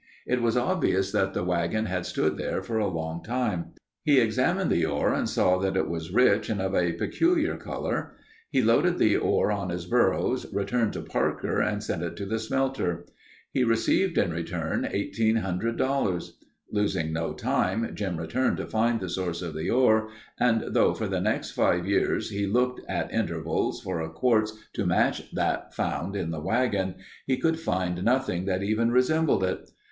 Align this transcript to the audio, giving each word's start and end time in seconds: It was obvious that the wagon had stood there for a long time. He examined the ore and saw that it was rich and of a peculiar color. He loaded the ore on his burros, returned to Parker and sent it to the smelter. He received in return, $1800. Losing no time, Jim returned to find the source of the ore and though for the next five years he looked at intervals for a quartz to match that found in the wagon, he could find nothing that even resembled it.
It 0.25 0.41
was 0.41 0.57
obvious 0.57 1.11
that 1.11 1.35
the 1.35 1.43
wagon 1.43 1.85
had 1.85 2.07
stood 2.07 2.35
there 2.35 2.63
for 2.63 2.79
a 2.79 2.87
long 2.91 3.21
time. 3.21 3.73
He 4.03 4.19
examined 4.19 4.71
the 4.71 4.83
ore 4.83 5.13
and 5.13 5.29
saw 5.29 5.59
that 5.59 5.77
it 5.77 5.87
was 5.87 6.09
rich 6.11 6.49
and 6.49 6.59
of 6.59 6.73
a 6.73 6.93
peculiar 6.93 7.55
color. 7.55 8.13
He 8.49 8.63
loaded 8.63 8.97
the 8.97 9.15
ore 9.17 9.51
on 9.51 9.69
his 9.69 9.85
burros, 9.85 10.51
returned 10.51 10.93
to 10.93 11.01
Parker 11.03 11.61
and 11.61 11.83
sent 11.83 12.01
it 12.01 12.15
to 12.15 12.25
the 12.25 12.39
smelter. 12.39 13.05
He 13.51 13.63
received 13.63 14.17
in 14.17 14.31
return, 14.31 14.85
$1800. 14.91 16.31
Losing 16.71 17.13
no 17.13 17.33
time, 17.33 17.91
Jim 17.93 18.17
returned 18.17 18.57
to 18.57 18.65
find 18.65 18.99
the 18.99 19.07
source 19.07 19.43
of 19.43 19.53
the 19.53 19.69
ore 19.69 20.09
and 20.39 20.63
though 20.73 20.95
for 20.95 21.07
the 21.07 21.21
next 21.21 21.51
five 21.51 21.85
years 21.85 22.31
he 22.31 22.47
looked 22.47 22.81
at 22.89 23.11
intervals 23.13 23.79
for 23.81 24.01
a 24.01 24.09
quartz 24.09 24.53
to 24.73 24.83
match 24.83 25.31
that 25.35 25.75
found 25.75 26.15
in 26.15 26.31
the 26.31 26.41
wagon, 26.41 26.95
he 27.27 27.37
could 27.37 27.59
find 27.59 28.03
nothing 28.03 28.45
that 28.45 28.63
even 28.63 28.89
resembled 28.89 29.43
it. 29.43 29.69